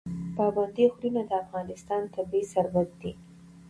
[0.35, 3.11] پابندی غرونه د افغانستان طبعي ثروت دی.